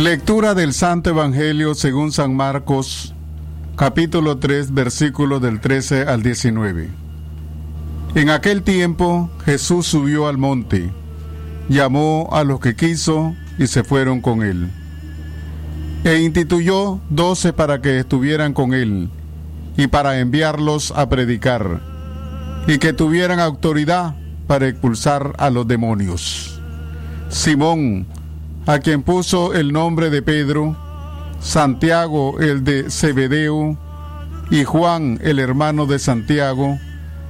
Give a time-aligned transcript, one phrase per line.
[0.00, 3.14] Lectura del Santo Evangelio según San Marcos,
[3.76, 6.88] capítulo 3, versículos del 13 al 19.
[8.14, 10.90] En aquel tiempo Jesús subió al monte,
[11.68, 14.70] llamó a los que quiso y se fueron con él.
[16.04, 19.10] E instituyó doce para que estuvieran con él
[19.76, 21.82] y para enviarlos a predicar,
[22.66, 24.14] y que tuvieran autoridad
[24.46, 26.58] para expulsar a los demonios.
[27.28, 28.06] Simón,
[28.70, 30.76] a quien puso el nombre de Pedro,
[31.40, 33.76] Santiago el de Zebedeo
[34.48, 36.78] y Juan el hermano de Santiago,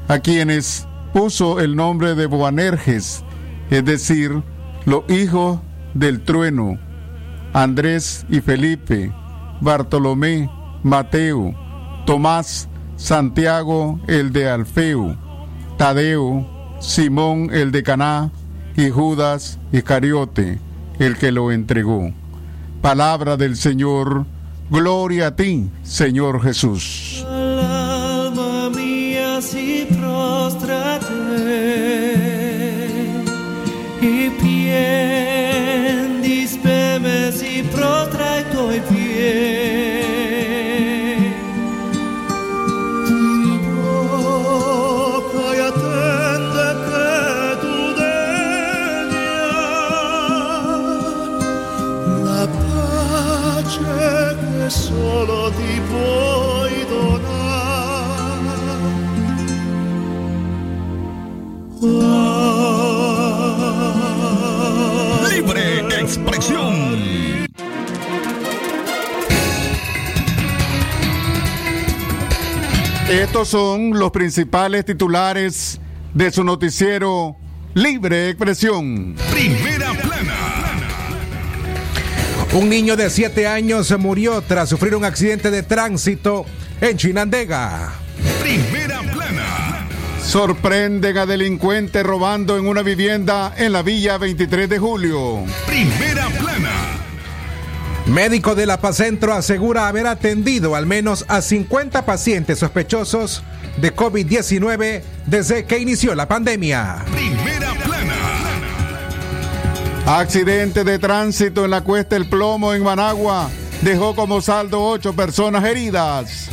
[0.07, 3.25] a quienes puso el nombre de Boanerges,
[3.71, 4.43] es decir,
[4.85, 5.61] los hijos
[5.95, 6.79] del trueno,
[7.55, 9.11] Andrés y Felipe,
[9.63, 10.51] Bartolomé,
[10.83, 11.55] Mateo,
[12.05, 15.17] Tomás, Santiago el de Alfeo,
[15.79, 18.31] Tadeo, Simón el de Caná
[18.77, 20.61] y Judas Iscariote
[21.01, 22.13] el que lo entregó.
[22.81, 24.27] Palabra del Señor,
[24.71, 27.27] gloria a ti, Señor Jesús.
[28.77, 29.87] Mía, si
[73.11, 75.81] Estos son los principales titulares
[76.15, 77.37] de su noticiero
[77.75, 79.17] Libre Expresión.
[79.33, 80.37] Primera plana.
[82.53, 86.47] Un niño de 7 años se murió tras sufrir un accidente de tránsito
[86.81, 87.95] en Chinandega.
[88.41, 89.89] Primera plana.
[90.25, 95.45] Sorprenden a delincuente robando en una vivienda en la Villa 23 de Julio.
[95.67, 96.70] Primera plana.
[98.11, 103.45] Médico de la Pacentro asegura haber atendido al menos a 50 pacientes sospechosos
[103.77, 107.05] de COVID-19 desde que inició la pandemia.
[107.13, 108.17] Primera plana.
[110.07, 113.49] Accidente de tránsito en la cuesta El Plomo en Managua
[113.81, 116.49] dejó como saldo ocho personas heridas.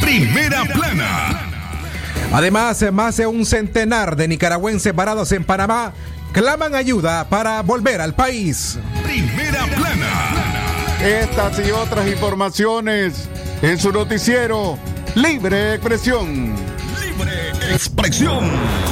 [0.00, 1.42] Primera plana.
[2.32, 5.92] Además, más de un centenar de nicaragüenses varados en Panamá
[6.32, 8.78] claman ayuda para volver al país.
[9.04, 10.01] Primera plana.
[11.02, 13.28] Estas y otras informaciones
[13.60, 14.78] en su noticiero
[15.16, 16.54] Libre Expresión.
[17.00, 18.91] Libre expresión.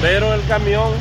[0.00, 0.92] Pero el camión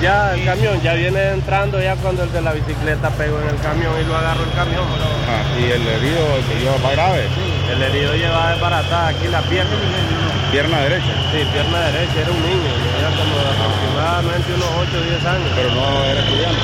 [0.00, 3.56] ya el camión ya viene entrando ya cuando el de la bicicleta pegó en el
[3.60, 4.84] camión y lo agarró el camión.
[5.28, 7.24] Ah, y el herido, el herido más grave.
[7.70, 9.70] El herido llevaba desbaratada aquí la pierna.
[10.50, 11.12] ¿Pierna derecha?
[11.30, 15.50] Sí, pierna derecha, era un niño, era como aproximadamente unos 8 o 10 años.
[15.54, 16.62] Pero no era estudiante.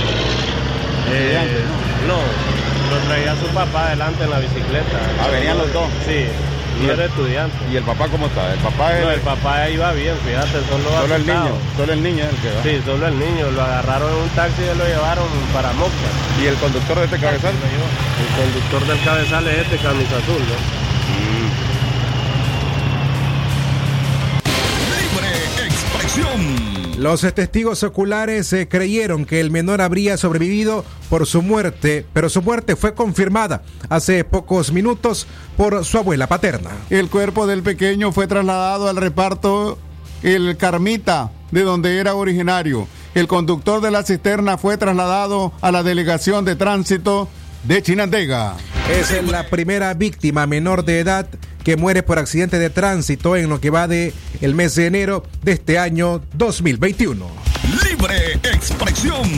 [1.08, 1.64] Eh.
[2.08, 2.18] No,
[2.90, 4.98] lo traía su papá adelante en la bicicleta.
[5.22, 5.88] Ah, venían los dos.
[6.04, 6.26] Sí.
[6.80, 7.56] Y era estudiante.
[7.72, 8.52] ¿Y el papá cómo está?
[8.52, 12.24] El papá No, el papá iba bien, fíjate, solo Solo el niño, solo el niño
[12.24, 12.62] es el que va.
[12.62, 13.50] Sí, solo el niño.
[13.50, 16.10] Lo agarraron en un taxi y lo llevaron para Moxa.
[16.42, 17.54] ¿Y el conductor de este cabezal?
[17.54, 20.56] El conductor del cabezal es este, camisa azul, ¿no?
[24.92, 26.75] Libre expresión.
[26.98, 32.40] Los testigos oculares eh, creyeron que el menor habría sobrevivido por su muerte, pero su
[32.40, 35.26] muerte fue confirmada hace pocos minutos
[35.58, 36.70] por su abuela paterna.
[36.88, 39.76] El cuerpo del pequeño fue trasladado al reparto
[40.22, 42.88] El Carmita, de donde era originario.
[43.14, 47.28] El conductor de la cisterna fue trasladado a la delegación de tránsito
[47.66, 48.56] de Chinandega.
[48.90, 51.26] Es la primera víctima menor de edad
[51.64, 55.24] que muere por accidente de tránsito en lo que va de el mes de enero
[55.42, 57.26] de este año 2021.
[57.84, 59.28] Libre expresión.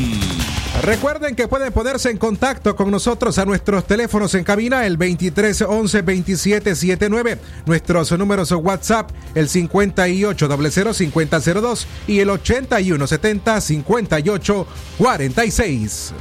[0.83, 5.63] Recuerden que pueden ponerse en contacto con nosotros a nuestros teléfonos en cabina, el 23
[5.63, 14.67] 11 27 79, nuestros números WhatsApp, el 58 00 5002 y el 81 70 58
[14.99, 16.13] 46.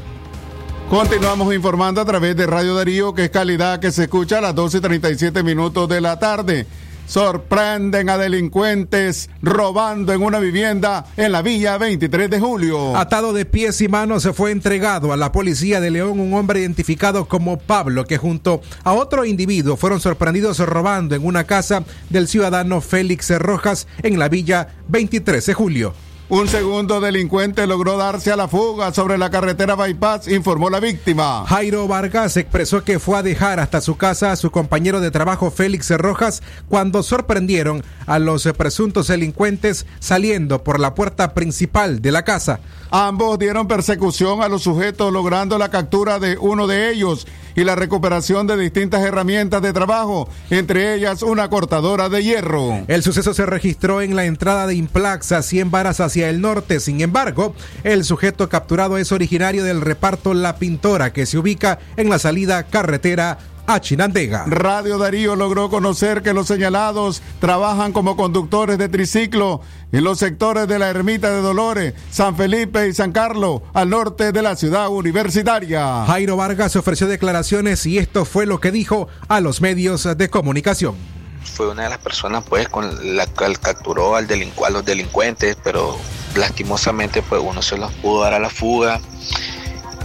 [0.89, 4.55] Continuamos informando a través de Radio Darío, que es calidad que se escucha a las
[4.55, 6.65] 12 y 37 minutos de la tarde.
[7.05, 12.95] Sorprenden a delincuentes robando en una vivienda en la Villa 23 de Julio.
[12.95, 16.61] Atado de pies y manos se fue entregado a la policía de León un hombre
[16.61, 22.29] identificado como Pablo que junto a otro individuo fueron sorprendidos robando en una casa del
[22.29, 26.06] ciudadano Félix Rojas en la Villa 23 de Julio.
[26.29, 31.45] Un segundo delincuente logró darse a la fuga sobre la carretera Bypass, informó la víctima.
[31.47, 35.51] Jairo Vargas expresó que fue a dejar hasta su casa a su compañero de trabajo
[35.51, 42.25] Félix Rojas cuando sorprendieron a los presuntos delincuentes saliendo por la puerta principal de la
[42.25, 42.59] casa.
[42.91, 47.25] Ambos dieron persecución a los sujetos logrando la captura de uno de ellos
[47.55, 52.83] y la recuperación de distintas herramientas de trabajo, entre ellas una cortadora de hierro.
[52.87, 56.79] El suceso se registró en la entrada de Implaxa, 100 varas hacia el norte.
[56.79, 62.09] Sin embargo, el sujeto capturado es originario del reparto La Pintora, que se ubica en
[62.09, 63.37] la salida carretera
[63.67, 64.45] a Chinandega.
[64.47, 69.61] Radio Darío logró conocer que los señalados trabajan como conductores de triciclo
[69.91, 74.31] en los sectores de la Ermita de Dolores, San Felipe y San Carlos, al norte
[74.31, 76.05] de la ciudad universitaria.
[76.05, 81.16] Jairo Vargas ofreció declaraciones y esto fue lo que dijo a los medios de comunicación
[81.47, 85.57] fue una de las personas pues con la cual capturó al delincu a los delincuentes,
[85.63, 85.97] pero
[86.35, 88.99] lastimosamente pues uno se los pudo dar a la fuga.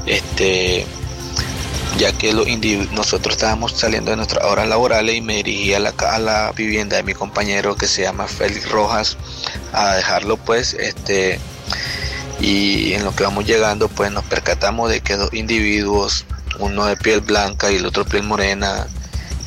[0.06, 0.86] Este
[1.98, 2.46] ya que los
[2.92, 6.96] nosotros estábamos saliendo de nuestras horas laborales y me dirigí a la, a la vivienda
[6.96, 9.16] de mi compañero que se llama Félix Rojas
[9.72, 11.38] a dejarlo pues este
[12.40, 16.24] y en lo que vamos llegando pues nos percatamos de que dos individuos
[16.58, 18.86] uno de piel blanca y el otro piel morena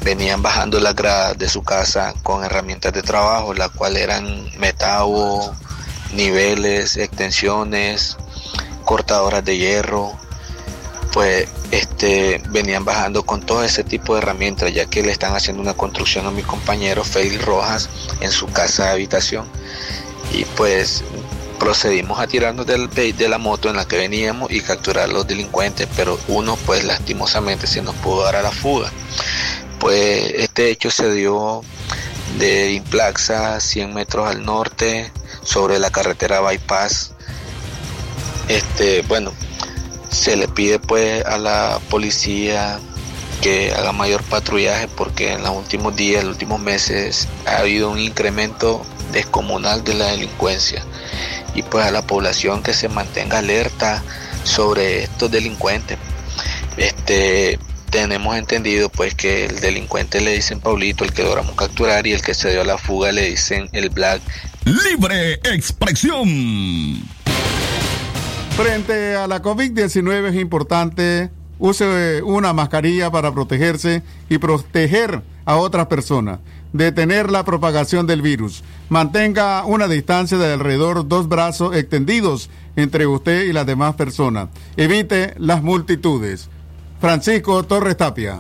[0.06, 5.54] venían bajando las gradas de su casa con herramientas de trabajo las cuales eran metabo
[6.14, 8.16] niveles extensiones
[8.86, 10.14] cortadoras de hierro
[11.12, 15.62] pues este, venían bajando con todo ese tipo de herramientas, ya que le están haciendo
[15.62, 19.48] una construcción a mi compañero Félix Rojas en su casa de habitación.
[20.34, 21.06] Y pues
[21.58, 25.26] procedimos a tirarnos del de la moto en la que veníamos y capturar a los
[25.26, 28.92] delincuentes, pero uno pues lastimosamente se nos pudo dar a la fuga.
[29.80, 31.62] Pues este hecho se dio
[32.38, 35.12] de Implaxa 100 metros al norte
[35.44, 37.14] sobre la carretera Bypass.
[38.48, 39.34] Este, bueno,
[40.10, 42.80] se le pide pues a la policía
[43.42, 48.00] que haga mayor patrullaje porque en los últimos días, los últimos meses ha habido un
[48.00, 50.84] incremento descomunal de la delincuencia
[51.54, 54.04] y pues a la población que se mantenga alerta
[54.44, 55.98] sobre estos delincuentes.
[56.78, 62.14] Este tenemos entendido pues que el delincuente le dicen Paulito, el que logramos capturar y
[62.14, 64.22] el que se dio a la fuga le dicen el Black.
[64.66, 67.04] Libre expresión.
[68.56, 75.88] Frente a la COVID-19 es importante use una mascarilla para protegerse y proteger a otras
[75.88, 76.40] personas,
[76.74, 78.64] detener la propagación del virus.
[78.90, 84.50] Mantenga una distancia de alrededor dos brazos extendidos entre usted y las demás personas.
[84.76, 86.50] Evite las multitudes.
[87.00, 88.40] Francisco Torres Tapia.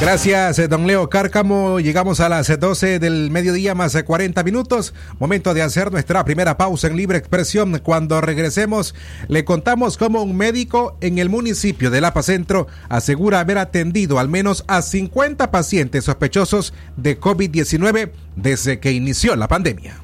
[0.00, 1.78] Gracias, eh, don Leo Cárcamo.
[1.78, 4.92] Llegamos a las 12 del mediodía más 40 minutos.
[5.20, 7.78] Momento de hacer nuestra primera pausa en libre expresión.
[7.78, 8.94] Cuando regresemos,
[9.28, 14.28] le contamos cómo un médico en el municipio de Lapa Centro asegura haber atendido al
[14.28, 20.03] menos a 50 pacientes sospechosos de COVID-19 desde que inició la pandemia.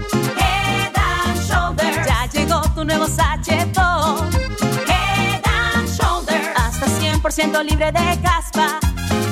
[2.81, 4.29] Llegó tu nuevo sachetón.
[4.87, 6.47] Head and Shoulders.
[6.55, 8.79] Hasta 100% libre de caspa.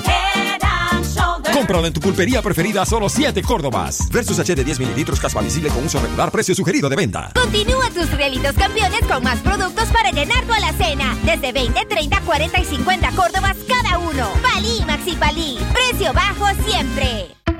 [0.06, 1.56] Head and Shoulders.
[1.56, 4.10] Cómpralo en tu pulpería preferida a solo 7 Córdobas.
[4.10, 7.32] Versus H de 10 mililitros caspa visible con uso regular, precio sugerido de venta.
[7.36, 11.18] Continúa tus realitos campeones con más productos para llenar tu alacena.
[11.24, 14.30] Desde 20, 30, 40 y 50 Córdobas cada uno.
[14.42, 15.58] Palí, Maxi Palí.
[15.74, 17.39] Precio bajo siempre.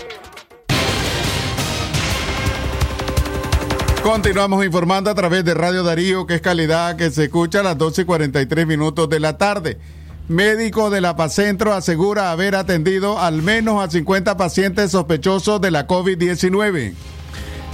[4.02, 7.78] Continuamos informando a través de Radio Darío, que es calidad que se escucha a las
[7.78, 9.78] 12 y 43 minutos de la tarde.
[10.26, 15.86] Médico de la Pacentro asegura haber atendido al menos a 50 pacientes sospechosos de la
[15.86, 16.94] COVID-19.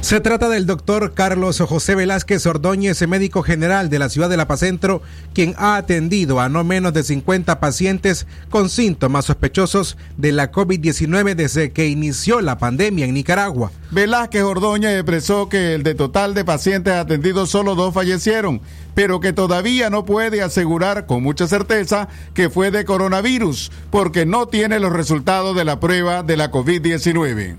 [0.05, 4.47] Se trata del doctor Carlos José Velázquez Ordóñez, médico general de la ciudad de La
[4.47, 5.01] Pacentro,
[5.33, 11.35] quien ha atendido a no menos de 50 pacientes con síntomas sospechosos de la COVID-19
[11.35, 13.73] desde que inició la pandemia en Nicaragua.
[13.93, 18.61] Velázquez Ordóñez expresó que el de total de pacientes atendidos solo dos fallecieron,
[18.95, 24.49] pero que todavía no puede asegurar con mucha certeza que fue de coronavirus, porque no
[24.49, 27.57] tiene los resultados de la prueba de la COVID-19.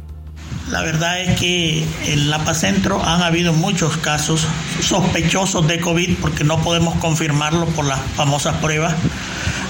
[0.72, 4.48] La verdad es que en La Paz Centro han habido muchos casos
[4.82, 8.96] sospechosos de COVID porque no podemos confirmarlo por las famosas pruebas.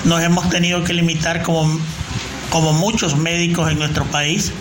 [0.06, 1.80] Nos hemos tenido que limitar como,
[2.50, 4.54] como muchos médicos en nuestro país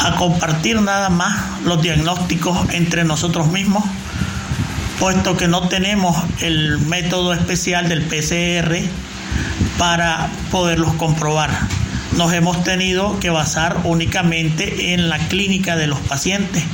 [0.00, 3.82] a compartir nada más los diagnósticos entre nosotros mismos,
[5.00, 8.76] puesto que no tenemos el método especial del PCR
[9.76, 11.77] para poderlos comprobar
[12.16, 16.64] nos hemos tenido que basar únicamente en la clínica de los pacientes.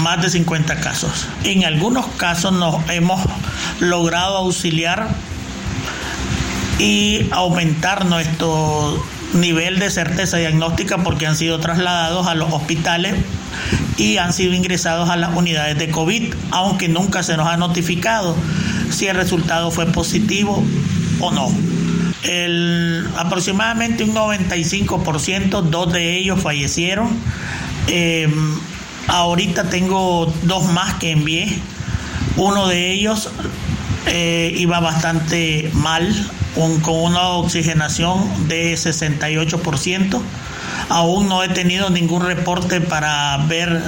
[0.00, 1.26] Más de 50 casos.
[1.44, 3.20] En algunos casos nos hemos
[3.80, 5.08] logrado auxiliar
[6.78, 9.00] y aumentar nuestro
[9.34, 13.14] nivel de certeza diagnóstica porque han sido trasladados a los hospitales
[13.96, 18.36] y han sido ingresados a las unidades de COVID, aunque nunca se nos ha notificado
[18.90, 20.62] si el resultado fue positivo
[21.20, 21.50] o no.
[22.24, 27.08] El, aproximadamente un 95%, dos de ellos fallecieron.
[27.88, 28.28] Eh,
[29.08, 31.58] ahorita tengo dos más que envié.
[32.36, 33.28] Uno de ellos
[34.06, 36.14] eh, iba bastante mal,
[36.54, 40.20] con una oxigenación de 68%.
[40.88, 43.82] Aún no he tenido ningún reporte para ver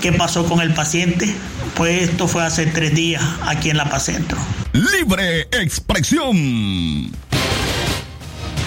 [0.00, 1.34] qué pasó con el paciente,
[1.74, 4.38] pues esto fue hace tres días aquí en La Paz Centro.
[4.72, 7.10] Libre expresión.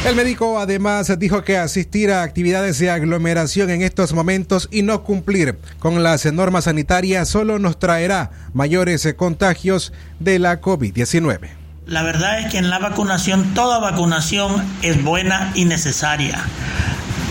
[0.06, 5.02] El médico además dijo que asistir a actividades de aglomeración en estos momentos y no
[5.02, 11.52] cumplir con las normas sanitarias solo nos traerá mayores contagios de la COVID-19.
[11.86, 16.44] La verdad es que en la vacunación toda vacunación es buena y necesaria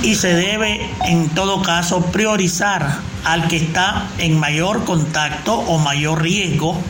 [0.02, 6.22] y se debe en todo caso priorizar al que está en mayor contacto o mayor
[6.22, 6.80] riesgo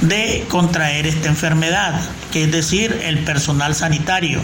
[0.00, 2.00] de contraer esta enfermedad,
[2.32, 4.40] que es decir, el personal sanitario.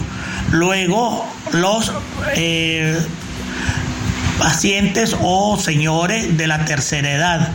[0.50, 1.92] Luego, los
[2.34, 2.98] eh,
[4.38, 7.52] pacientes o señores de la tercera edad.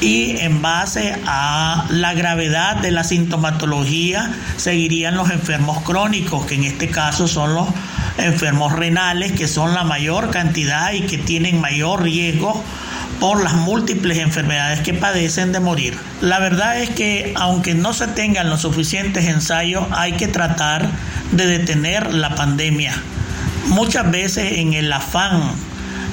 [0.00, 6.64] Y en base a la gravedad de la sintomatología, seguirían los enfermos crónicos, que en
[6.64, 7.68] este caso son los
[8.16, 12.64] enfermos renales, que son la mayor cantidad y que tienen mayor riesgo
[13.20, 15.96] por las múltiples enfermedades que padecen de morir.
[16.22, 20.90] La verdad es que aunque no se tengan los suficientes ensayos, hay que tratar
[21.30, 22.94] de detener la pandemia.
[23.66, 25.52] Muchas veces en el afán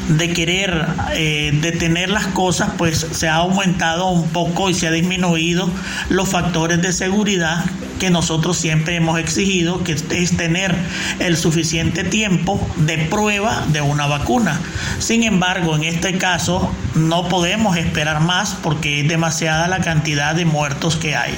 [0.07, 4.91] de querer eh, detener las cosas, pues se ha aumentado un poco y se ha
[4.91, 5.69] disminuido
[6.09, 7.65] los factores de seguridad
[7.99, 10.75] que nosotros siempre hemos exigido, que es tener
[11.19, 14.59] el suficiente tiempo de prueba de una vacuna.
[14.99, 20.45] Sin embargo, en este caso no podemos esperar más porque es demasiada la cantidad de
[20.45, 21.35] muertos que hay.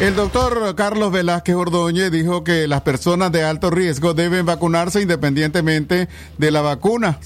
[0.00, 6.08] El doctor Carlos Velázquez Ordóñez dijo que las personas de alto riesgo deben vacunarse independientemente
[6.38, 7.18] de la vacuna.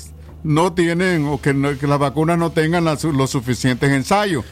[0.42, 4.44] No tienen o que, las vacunas no tengan los suficientes ensayos.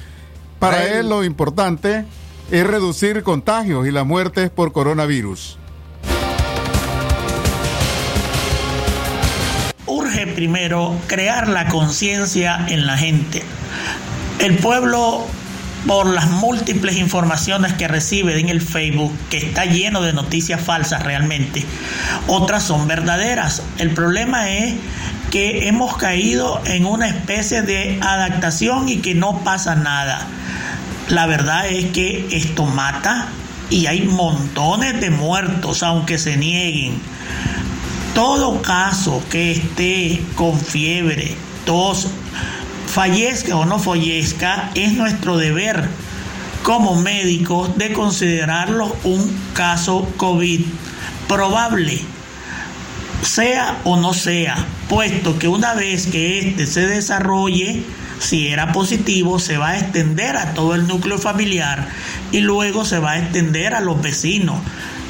[0.58, 2.06] Para él lo importante
[2.50, 5.58] es reducir contagios y las muertes por coronavirus.
[9.86, 13.42] Urge primero crear la conciencia en la gente.
[14.38, 15.26] El pueblo
[15.86, 21.02] por las múltiples informaciones que recibe en el Facebook, que está lleno de noticias falsas
[21.02, 21.64] realmente.
[22.26, 23.62] Otras son verdaderas.
[23.78, 24.74] El problema es
[25.30, 30.26] que hemos caído en una especie de adaptación y que no pasa nada.
[31.08, 33.28] La verdad es que esto mata
[33.68, 36.98] y hay montones de muertos, aunque se nieguen.
[38.14, 41.34] Todo caso que esté con fiebre,
[41.66, 42.06] tos,
[42.94, 45.88] fallezca o no fallezca, es nuestro deber
[46.62, 50.60] como médicos de considerarlo un caso COVID
[51.26, 51.98] probable,
[53.20, 57.82] sea o no sea, puesto que una vez que éste se desarrolle,
[58.20, 61.88] si era positivo, se va a extender a todo el núcleo familiar
[62.30, 64.58] y luego se va a extender a los vecinos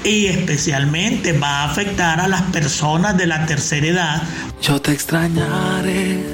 [0.05, 4.23] y especialmente va a afectar a las personas de la tercera edad.
[4.63, 6.25] Yo te extrañaré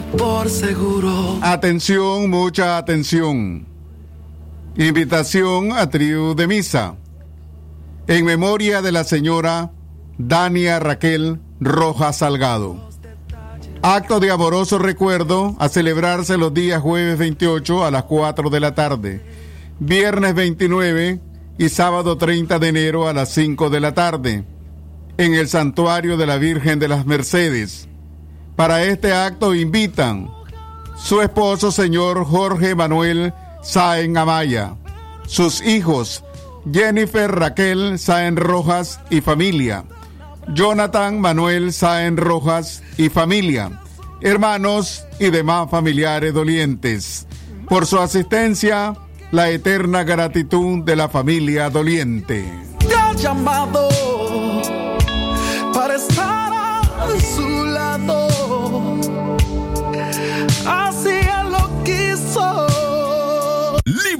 [0.00, 1.38] Por seguro.
[1.42, 3.66] Atención, mucha atención.
[4.74, 6.96] Invitación a trío de misa.
[8.06, 9.70] En memoria de la señora
[10.16, 12.88] Dania Raquel Rojas Salgado.
[13.82, 18.74] Acto de amoroso recuerdo a celebrarse los días jueves 28 a las 4 de la
[18.74, 19.20] tarde,
[19.78, 21.20] viernes 29
[21.58, 24.44] y sábado 30 de enero a las 5 de la tarde,
[25.18, 27.88] en el Santuario de la Virgen de las Mercedes
[28.62, 30.30] para este acto invitan
[30.96, 34.76] su esposo, señor Jorge Manuel Saen Amaya,
[35.26, 36.22] sus hijos,
[36.72, 39.82] Jennifer Raquel Saen Rojas y familia,
[40.54, 43.82] Jonathan Manuel Saen Rojas y familia,
[44.20, 47.26] hermanos y demás familiares dolientes.
[47.68, 48.94] Por su asistencia,
[49.32, 52.48] la eterna gratitud de la familia doliente.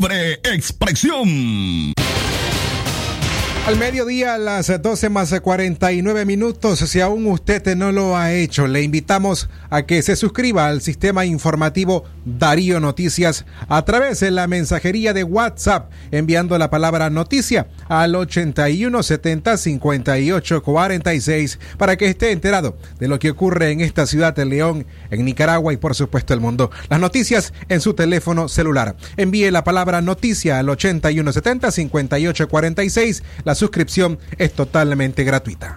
[0.03, 2.02] Libre expresión.
[3.65, 8.67] Al mediodía, a las 12 más 49 minutos, si aún usted no lo ha hecho,
[8.67, 14.49] le invitamos a que se suscriba al sistema informativo Darío Noticias a través de la
[14.49, 23.07] mensajería de WhatsApp, enviando la palabra noticia al 8170 5846 para que esté enterado de
[23.07, 26.73] lo que ocurre en esta ciudad de León, en Nicaragua y por supuesto el mundo.
[26.89, 28.97] Las noticias en su teléfono celular.
[29.17, 33.23] Envíe la palabra noticia al 8170 5846.
[33.53, 35.77] La suscripción es totalmente gratuita.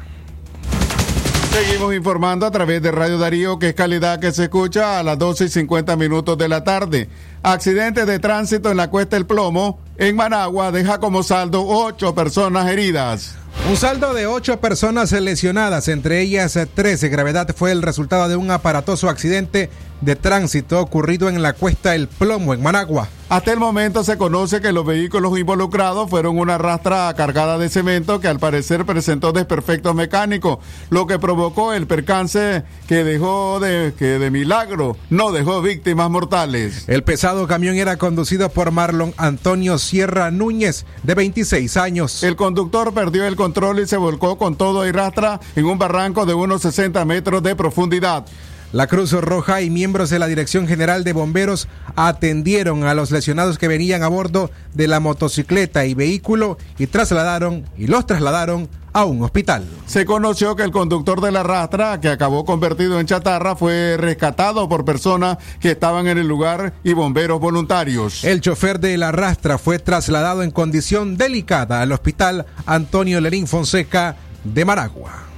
[1.52, 5.20] Seguimos informando a través de Radio Darío, que es calidad que se escucha a las
[5.20, 7.10] 12 y 50 minutos de la tarde.
[7.44, 12.70] Accidente de tránsito en la Cuesta El Plomo, en Managua, deja como saldo ocho personas
[12.70, 13.36] heridas.
[13.70, 18.52] Un saldo de ocho personas lesionadas, entre ellas 13 gravedad, fue el resultado de un
[18.52, 19.70] aparatoso accidente
[20.02, 23.10] de tránsito ocurrido en la Cuesta El Plomo, en Managua.
[23.28, 28.20] Hasta el momento se conoce que los vehículos involucrados fueron una rastra cargada de cemento
[28.20, 30.60] que al parecer presentó desperfectos mecánicos,
[30.92, 36.84] lo que provocó el percance que dejó de que de milagro no dejó víctimas mortales.
[36.88, 42.22] El pesado camión era conducido por Marlon Antonio Sierra Núñez, de 26 años.
[42.22, 46.28] El conductor perdió el control y se volcó con todo y rastra en un barranco
[46.28, 48.26] de unos 60 metros de profundidad.
[48.72, 53.58] La Cruz Roja y miembros de la Dirección General de Bomberos atendieron a los lesionados
[53.58, 59.04] que venían a bordo de la motocicleta y vehículo y trasladaron y los trasladaron a
[59.04, 59.66] un hospital.
[59.86, 64.70] Se conoció que el conductor de la rastra, que acabó convertido en chatarra, fue rescatado
[64.70, 68.24] por personas que estaban en el lugar y bomberos voluntarios.
[68.24, 74.16] El chofer de la rastra fue trasladado en condición delicada al hospital Antonio Lerín Fonseca
[74.46, 75.35] de Maragua.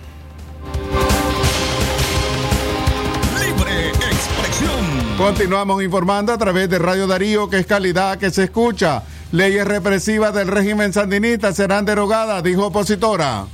[5.18, 9.02] Continuamos informando a través de Radio Darío, que es calidad que se escucha.
[9.32, 13.48] Leyes represivas del régimen sandinista serán derogadas, dijo opositora.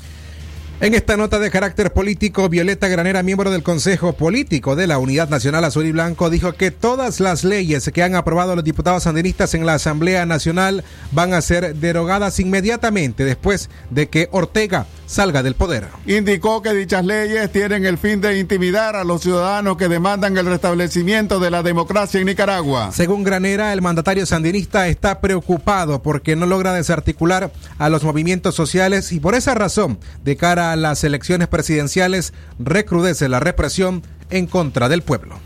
[0.82, 5.30] En esta nota de carácter político, Violeta Granera, miembro del Consejo Político de la Unidad
[5.30, 9.54] Nacional Azul y Blanco, dijo que todas las leyes que han aprobado los diputados sandinistas
[9.54, 15.56] en la Asamblea Nacional van a ser derogadas inmediatamente después de que Ortega salga del
[15.56, 15.88] poder.
[16.06, 20.46] Indicó que dichas leyes tienen el fin de intimidar a los ciudadanos que demandan el
[20.46, 22.92] restablecimiento de la democracia en Nicaragua.
[22.92, 29.12] Según Granera, el mandatario sandinista está preocupado porque no logra desarticular a los movimientos sociales
[29.12, 34.90] y por esa razón, de cara a las elecciones presidenciales, recrudece la represión en contra
[34.90, 35.38] del pueblo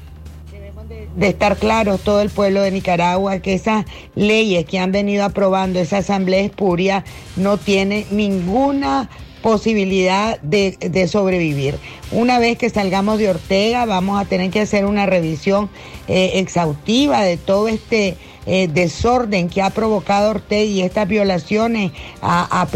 [1.17, 5.79] de estar claro todo el pueblo de Nicaragua que esas leyes que han venido aprobando
[5.79, 7.03] esa asamblea espuria
[7.35, 9.09] no tiene ninguna
[9.41, 11.75] posibilidad de, de, sobrevivir.
[12.11, 15.69] Una vez que salgamos de Ortega, vamos a tener que hacer una revisión
[16.07, 22.61] eh, exhaustiva de todo este eh, desorden que ha provocado Ortega y estas violaciones a,
[22.61, 22.67] a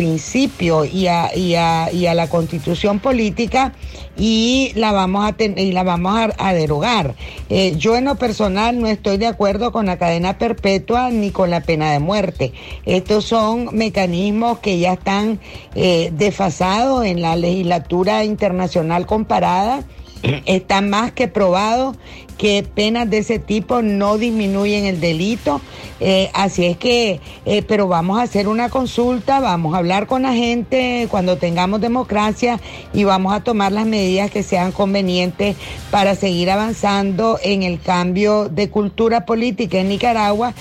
[1.08, 3.74] a, y a, la constitución política
[4.18, 7.16] y la vamos a, y la vamos a, derogar.
[7.50, 11.50] Eh, yo en lo personal no estoy de acuerdo con la cadena perpetua ni con
[11.50, 12.52] la pena de muerte.
[12.86, 15.40] Estos son mecanismos que ya están
[15.76, 19.86] eh, desfasados en la legislatura internacional comparada
[20.24, 21.96] está más que probado
[22.42, 25.62] que penas de ese tipo no disminuyen el delito.
[26.00, 30.24] Eh, así es que, eh, pero vamos a hacer una consulta, vamos a hablar con
[30.24, 32.60] la gente cuando tengamos democracia
[32.94, 35.56] y vamos a tomar las medidas que sean convenientes
[35.92, 40.56] para seguir avanzando en el cambio de cultura política en Nicaragua.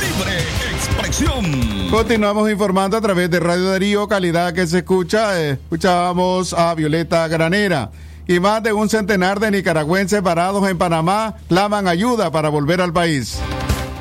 [0.00, 0.38] Libre
[0.74, 1.90] expresión.
[1.90, 5.38] Continuamos informando a través de Radio Darío, calidad que se escucha.
[5.38, 7.90] Eh, escuchábamos a Violeta Granera
[8.26, 12.92] y más de un centenar de nicaragüenses varados en Panamá claman ayuda para volver al
[12.92, 13.38] país.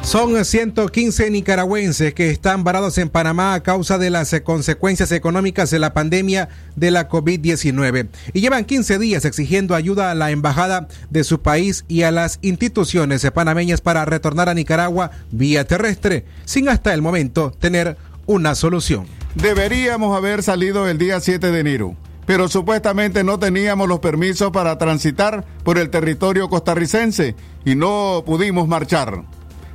[0.04, 5.78] Son 115 nicaragüenses que están varados en Panamá a causa de las consecuencias económicas de
[5.78, 11.24] la pandemia de la COVID-19 y llevan 15 días exigiendo ayuda a la embajada de
[11.24, 16.96] su país y a las instituciones panameñas para retornar a Nicaragua vía terrestre, sin hasta
[16.96, 19.06] el momento tener una solución.
[19.36, 21.96] Deberíamos haber salido el día 7 de enero
[22.32, 28.70] pero supuestamente no teníamos los permisos para transitar por el territorio costarricense y no pudimos
[28.70, 29.26] marchar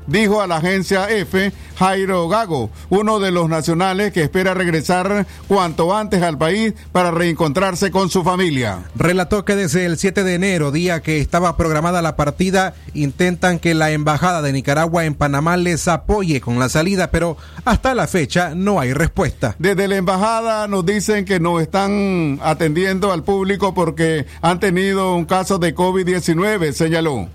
[0.07, 5.95] dijo a la agencia F Jairo Gago, uno de los nacionales que espera regresar cuanto
[5.95, 8.85] antes al país para reencontrarse con su familia.
[8.95, 13.75] Relató que desde el 7 de enero, día que estaba programada la partida, intentan que
[13.75, 18.55] la Embajada de Nicaragua en Panamá les apoye con la salida, pero hasta la fecha
[18.55, 19.55] no hay respuesta.
[19.59, 25.27] Desde la Embajada nos dicen que no están atendiendo al público porque han tenido un
[25.27, 27.29] caso de COVID-19, señaló.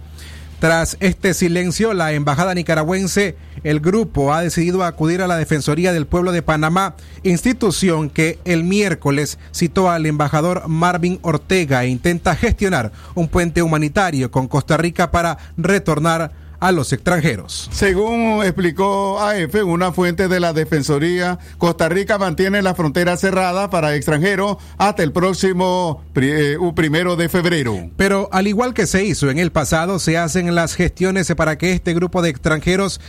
[0.62, 6.06] Tras este silencio, la embajada nicaragüense, el grupo ha decidido acudir a la Defensoría del
[6.06, 6.93] Pueblo de Panamá,
[7.24, 14.30] institución que el miércoles citó al embajador Marvin Ortega e intenta gestionar un puente humanitario
[14.30, 17.67] con Costa Rica para retornar a los extranjeros.
[17.74, 23.95] Según explicó AF, una fuente de la Defensoría, Costa Rica mantiene la frontera cerrada para
[23.95, 27.89] extranjeros hasta el próximo eh, primero de febrero.
[27.97, 31.74] Pero al igual que se hizo en el pasado, se hacen las gestiones para que
[31.74, 33.02] este grupo de extranjeros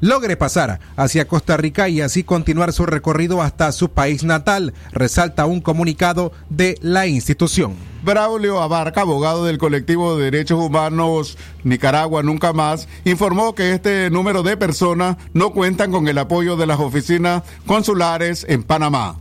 [0.00, 5.46] logre pasar hacia Costa Rica y así continuar su recorrido hasta su país natal, resalta
[5.46, 7.74] un comunicado de la institución.
[8.02, 14.42] Braulio Abarca, abogado del colectivo de derechos humanos Nicaragua Nunca Más, informó que este número
[14.42, 19.16] de personas no cuentan con el apoyo de las oficinas consulares en Panamá.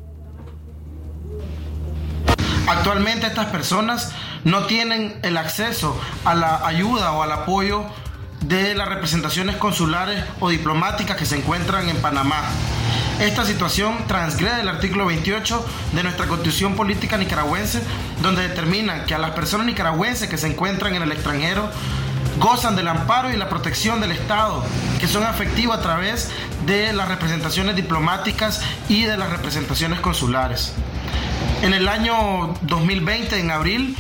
[2.68, 4.12] Actualmente estas personas
[4.44, 7.86] no tienen el acceso a la ayuda o al apoyo
[8.48, 12.44] de las representaciones consulares o diplomáticas que se encuentran en Panamá.
[13.20, 17.82] Esta situación transgrede el artículo 28 de nuestra constitución política nicaragüense,
[18.22, 21.70] donde determina que a las personas nicaragüenses que se encuentran en el extranjero
[22.40, 24.64] gozan del amparo y la protección del Estado,
[25.00, 26.30] que son efectivos a través
[26.66, 30.74] de las representaciones diplomáticas y de las representaciones consulares.
[31.62, 33.98] En el año 2020, en abril,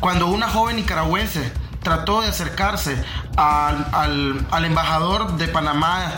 [0.00, 2.96] cuando una joven nicaragüense trató de acercarse
[3.36, 6.12] al, al, embajador de Panamá,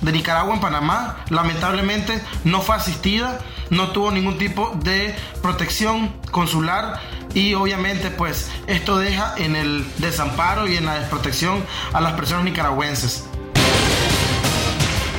[0.00, 3.38] de Nicaragua en Panamá, lamentablemente no fue asistida,
[3.70, 7.00] no tuvo ningún tipo de protección consular
[7.34, 12.44] y obviamente pues esto deja en el desamparo y en la desprotección a las personas
[12.44, 13.24] nicaragüenses.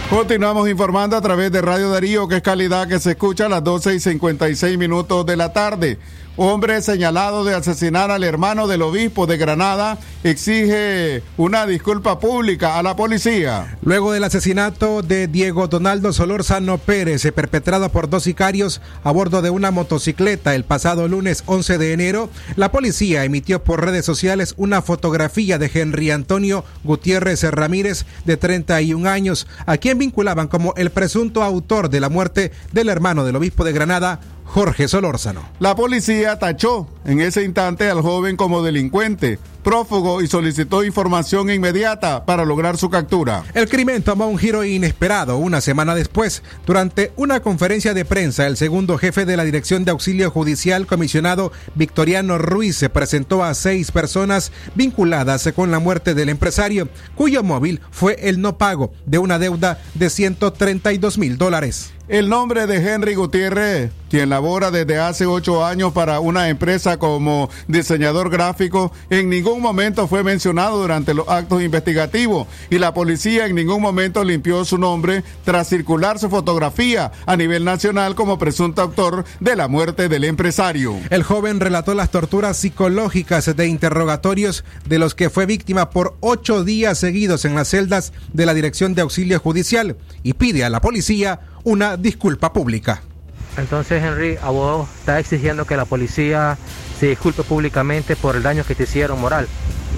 [0.10, 3.64] Continuamos informando a través de Radio Darío, que es calidad que se escucha a las
[3.64, 5.98] 12 y 56 minutos de la tarde.
[6.36, 12.84] Hombre señalado de asesinar al hermano del obispo de Granada exige una disculpa pública a
[12.84, 13.78] la policía.
[13.84, 19.52] Luego del asesinato de Diego Donaldo Solórzano Pérez, perpetrado por dos sicarios a bordo de
[19.52, 24.82] una motocicleta el pasado lunes 11 de enero, la policía emitió por redes sociales una
[24.82, 31.44] fotografía de Henry Antonio Gutiérrez Ramírez, de 31 años, a quien vinculaban como el presunto
[31.44, 34.20] autor de la muerte del hermano del obispo de Granada,
[34.54, 35.50] Jorge Solórzano.
[35.60, 42.24] La policía tachó en ese instante al joven como delincuente, prófugo y solicitó información inmediata
[42.24, 43.44] para lograr su captura.
[43.56, 46.44] El crimen tomó un giro inesperado una semana después.
[46.68, 51.52] Durante una conferencia de prensa, el segundo jefe de la Dirección de Auxilio Judicial, comisionado
[51.74, 57.82] Victoriano Ruiz, se presentó a seis personas vinculadas con la muerte del empresario, cuyo móvil
[57.90, 61.93] fue el no pago de una deuda de 132 mil dólares.
[62.10, 67.50] El nombre de Henry Gutiérrez, quien labora desde hace ocho años para una empresa como
[67.70, 73.56] diseñador gráfico, en ningún momento fue mencionado durante los actos investigativos y la policía en
[73.56, 79.24] ningún momento limpió su nombre tras circular su fotografía a nivel nacional como presunto autor
[79.40, 80.98] de la muerte del empresario.
[81.10, 86.66] El joven relató las torturas psicológicas de interrogatorios de los que fue víctima por ocho
[86.66, 90.82] días seguidos en las celdas de la Dirección de Auxilio Judicial y pide a la
[90.82, 93.02] policía una disculpa pública.
[93.58, 96.58] Entonces, Henry, a vos está exigiendo que la policía
[97.00, 99.48] se disculpe públicamente por el daño que te hicieron moral.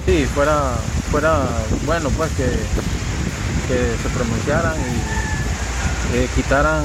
[0.04, 0.74] Sí, fuera,
[1.10, 1.40] fuera
[1.86, 6.84] bueno, pues que, que se pronunciaran y eh, quitaran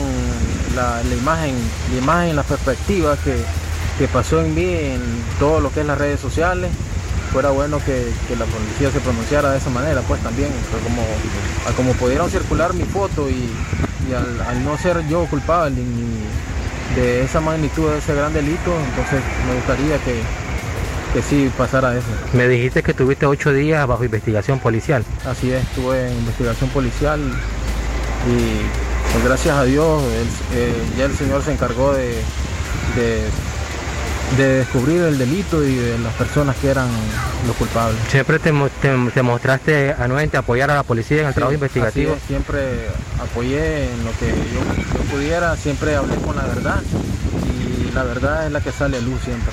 [0.75, 1.55] la, la, imagen,
[1.91, 3.35] la imagen, la perspectiva que,
[3.97, 5.01] que pasó en mí en
[5.39, 6.71] todo lo que es las redes sociales
[7.31, 10.49] fuera bueno que, que, la policía se pronunciara de esa manera, pues también,
[10.83, 13.49] como, como pudieron circular mi foto y,
[14.09, 16.21] y al, al, no ser yo culpable ni
[16.95, 20.21] de esa magnitud de ese gran delito, entonces me gustaría que,
[21.13, 22.07] que sí pasara eso.
[22.33, 25.05] Me dijiste que tuviste ocho días bajo investigación policial.
[25.25, 27.21] Así es, estuve en investigación policial
[28.27, 32.09] y pues, gracias a Dios el, eh, ya el Señor se encargó de,
[32.95, 33.23] de
[34.37, 36.87] de descubrir el delito y de las personas que eran
[37.45, 37.99] los culpables.
[38.09, 42.13] ¿Siempre te, te, te mostraste anuente apoyar a la policía en el sí, trabajo investigativo?
[42.13, 42.87] Es, siempre
[43.21, 44.61] apoyé en lo que yo,
[44.93, 46.81] yo, pudiera, siempre hablé con la verdad
[47.59, 49.51] y la verdad es la que sale a luz siempre.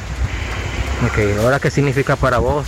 [1.06, 2.66] Ok, ahora qué significa para vos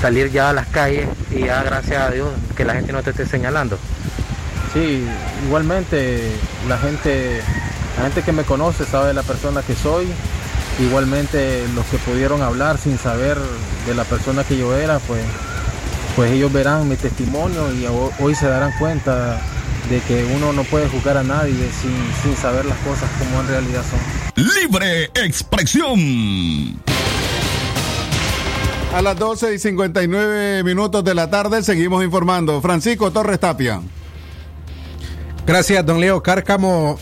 [0.00, 3.10] salir ya a las calles y ya gracias a Dios que la gente no te
[3.10, 3.78] esté señalando?
[4.72, 5.04] Sí,
[5.46, 6.20] igualmente
[6.68, 7.40] la gente,
[7.96, 10.08] la gente que me conoce sabe la persona que soy
[10.78, 13.36] Igualmente los que pudieron hablar sin saber
[13.86, 15.22] de la persona que yo era, pues,
[16.14, 17.86] pues ellos verán mi testimonio y
[18.20, 19.40] hoy se darán cuenta
[19.90, 23.48] de que uno no puede juzgar a nadie sin, sin saber las cosas como en
[23.48, 24.44] realidad son.
[24.44, 26.80] Libre expresión.
[28.94, 32.60] A las 12 y 59 minutos de la tarde seguimos informando.
[32.60, 33.80] Francisco Torres Tapia.
[35.46, 36.98] Gracias, don Leo Cárcamo.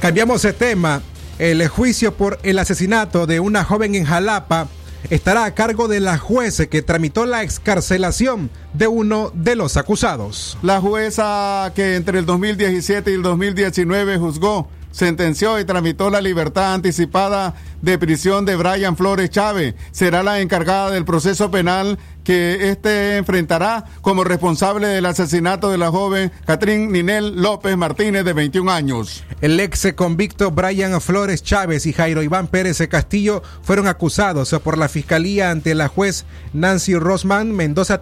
[0.00, 1.00] Cambiamos de tema.
[1.38, 4.68] El juicio por el asesinato de una joven en Jalapa
[5.10, 10.58] estará a cargo de la jueza que tramitó la excarcelación de uno de los acusados.
[10.62, 16.74] La jueza que entre el 2017 y el 2019 juzgó sentenció y tramitó la libertad
[16.74, 19.74] anticipada de prisión de Brian Flores Chávez.
[19.90, 25.90] Será la encargada del proceso penal que éste enfrentará como responsable del asesinato de la
[25.90, 29.24] joven Catrín Ninel López Martínez de 21 años.
[29.40, 34.88] El ex convicto Brian Flores Chávez y Jairo Iván Pérez Castillo fueron acusados por la
[34.88, 38.00] fiscalía ante la juez Nancy Rosman Mendoza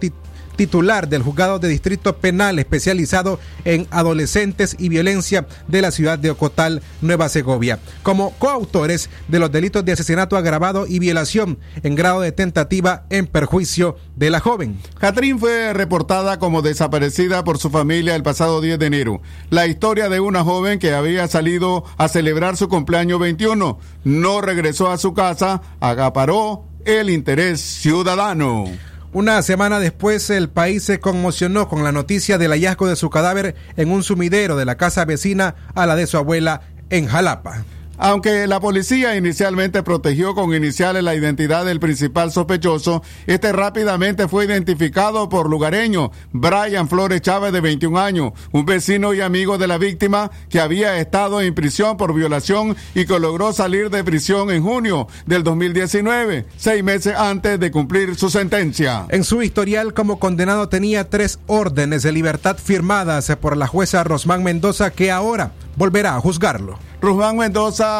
[0.61, 6.29] titular del juzgado de distrito penal especializado en adolescentes y violencia de la ciudad de
[6.29, 12.21] Ocotal, Nueva Segovia, como coautores de los delitos de asesinato agravado y violación en grado
[12.21, 14.79] de tentativa en perjuicio de la joven.
[14.99, 19.21] Catrín fue reportada como desaparecida por su familia el pasado 10 de enero.
[19.49, 24.91] La historia de una joven que había salido a celebrar su cumpleaños 21 no regresó
[24.91, 28.90] a su casa, agaparó el interés ciudadano.
[29.13, 33.55] Una semana después, el país se conmocionó con la noticia del hallazgo de su cadáver
[33.75, 37.65] en un sumidero de la casa vecina a la de su abuela en Jalapa.
[38.03, 44.45] Aunque la policía inicialmente protegió con iniciales la identidad del principal sospechoso, este rápidamente fue
[44.45, 49.77] identificado por lugareño Brian Flores Chávez de 21 años, un vecino y amigo de la
[49.77, 54.63] víctima que había estado en prisión por violación y que logró salir de prisión en
[54.63, 59.05] junio del 2019, seis meses antes de cumplir su sentencia.
[59.09, 64.41] En su historial como condenado tenía tres órdenes de libertad firmadas por la jueza Rosmán
[64.41, 66.79] Mendoza que ahora volverá a juzgarlo.
[67.01, 67.90] Rosmán Mendoza,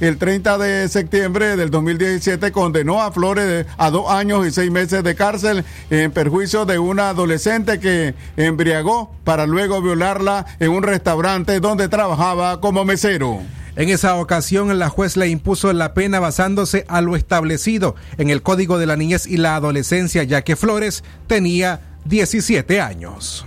[0.00, 5.02] el 30 de septiembre del 2017, condenó a Flores a dos años y seis meses
[5.02, 11.60] de cárcel en perjuicio de una adolescente que embriagó para luego violarla en un restaurante
[11.60, 13.40] donde trabajaba como mesero.
[13.74, 18.42] En esa ocasión, la juez le impuso la pena basándose a lo establecido en el
[18.42, 23.46] Código de la Niñez y la Adolescencia, ya que Flores tenía 17 años.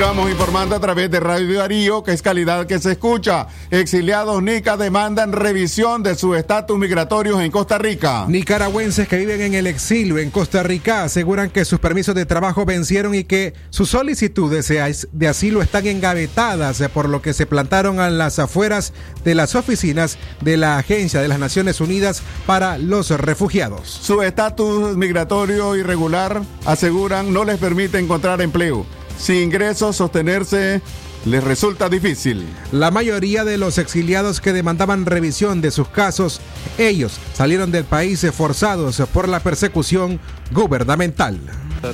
[0.00, 3.46] Vamos informando a través de Radio Darío, que es calidad que se escucha.
[3.70, 8.24] Exiliados Nica demandan revisión de su estatus migratorios en Costa Rica.
[8.28, 12.64] Nicaragüenses que viven en el exilio en Costa Rica aseguran que sus permisos de trabajo
[12.64, 14.68] vencieron y que sus solicitudes
[15.12, 18.92] de asilo están engavetadas, por lo que se plantaron a las afueras
[19.24, 23.88] de las oficinas de la Agencia de las Naciones Unidas para los Refugiados.
[23.88, 28.86] Su estatus migratorio irregular, aseguran, no les permite encontrar empleo
[29.18, 30.80] sin ingresos sostenerse
[31.24, 32.46] les resulta difícil.
[32.72, 36.40] La mayoría de los exiliados que demandaban revisión de sus casos,
[36.78, 41.38] ellos salieron del país forzados por la persecución gubernamental.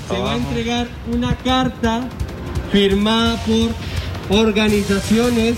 [0.08, 2.08] Se va a entregar una carta
[2.72, 5.56] firmada por organizaciones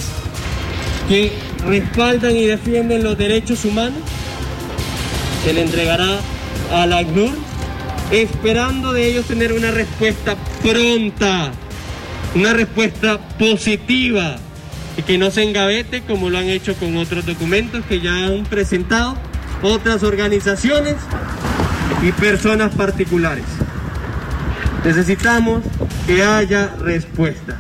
[1.09, 1.33] que
[1.67, 4.01] respaldan y defienden los derechos humanos.
[5.45, 6.21] Se le entregará
[6.73, 7.52] a la ACNUR
[8.13, 11.51] esperando de ellos tener una respuesta pronta,
[12.35, 14.37] una respuesta positiva
[14.99, 18.45] y que no se engavete como lo han hecho con otros documentos que ya han
[18.45, 19.17] presentado
[19.63, 20.97] otras organizaciones
[22.03, 23.45] y personas particulares.
[24.85, 25.63] Necesitamos
[26.07, 27.57] que haya respuesta.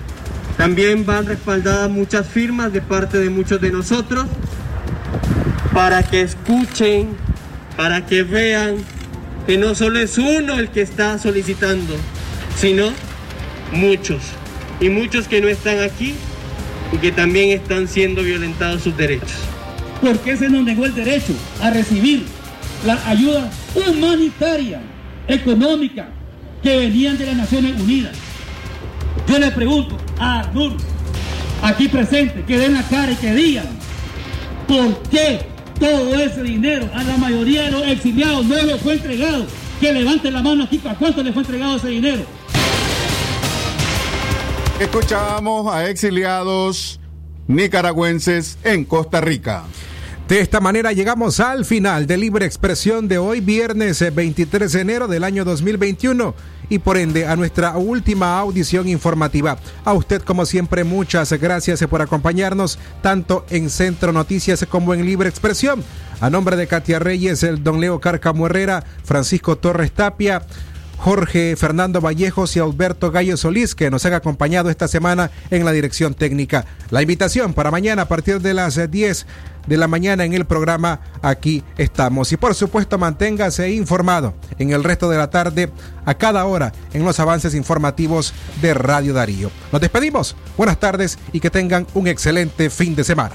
[0.59, 4.27] También van respaldadas muchas firmas de parte de muchos de nosotros
[5.73, 7.17] para que escuchen,
[7.77, 8.77] para que vean
[9.47, 11.95] que no solo es uno el que está solicitando,
[12.57, 12.93] sino
[13.73, 14.23] muchos.
[14.81, 16.15] Y muchos que no están aquí
[16.93, 19.33] y que también están siendo violentados sus derechos.
[20.01, 22.25] ¿Por qué se nos negó el derecho a recibir
[22.85, 24.81] la ayuda humanitaria,
[25.29, 26.09] económica,
[26.63, 28.17] que venían de las Naciones Unidas?
[29.29, 30.77] Yo le pregunto a NUR,
[31.63, 33.67] aquí presente, que den la cara y que digan,
[34.67, 35.52] ¿por qué
[35.83, 39.45] todo ese dinero a la mayoría de los exiliados no les fue entregado.
[39.81, 42.23] Que levanten la mano aquí, ¿a cuánto les fue entregado ese dinero?
[44.79, 47.01] Escuchamos a exiliados
[47.49, 49.65] nicaragüenses en Costa Rica.
[50.29, 55.09] De esta manera llegamos al final de Libre Expresión de hoy, viernes 23 de enero
[55.09, 56.33] del año 2021
[56.73, 59.59] y por ende a nuestra última audición informativa.
[59.85, 65.29] A usted como siempre muchas gracias por acompañarnos tanto en Centro Noticias como en Libre
[65.29, 65.85] Expresión.
[66.23, 70.47] A nombre de Katia Reyes, el don Leo Carcamo Herrera, Francisco Torres Tapia,
[71.03, 75.73] Jorge Fernando Vallejos y Alberto Gallo Solís, que nos han acompañado esta semana en la
[75.73, 76.65] dirección técnica.
[76.91, 79.27] La invitación para mañana a partir de las 10
[79.67, 82.31] de la mañana en el programa Aquí estamos.
[82.31, 85.73] Y por supuesto, manténgase informado en el resto de la tarde,
[86.05, 89.51] a cada hora, en los avances informativos de Radio Darío.
[89.73, 90.37] Nos despedimos.
[90.57, 93.35] Buenas tardes y que tengan un excelente fin de semana